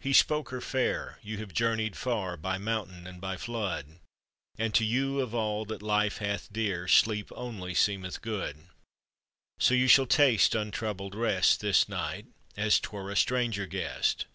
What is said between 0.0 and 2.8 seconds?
He spoke her fair: "You have journeyed far, By